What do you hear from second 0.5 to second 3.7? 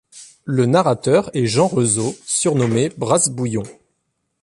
narrateur est Jean Rezeau, surnommé Brasse-Bouillon.